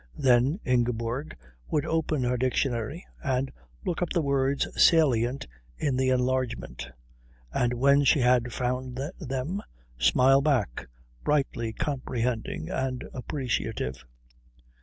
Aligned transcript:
Then 0.17 0.59
Ingeborg 0.65 1.37
would 1.67 1.85
open 1.85 2.23
her 2.23 2.35
dictionary 2.35 3.05
and 3.23 3.51
look 3.85 4.01
up 4.01 4.09
the 4.09 4.23
words 4.23 4.67
salient 4.75 5.45
in 5.77 5.95
the 5.95 6.09
enlargement, 6.09 6.89
and 7.53 7.75
when 7.75 8.03
she 8.03 8.21
had 8.21 8.51
found 8.51 8.99
them 9.19 9.61
smile 9.99 10.41
back, 10.41 10.87
brightly 11.23 11.71
comprehending 11.71 12.67
and 12.67 13.03
appreciative. 13.13 14.03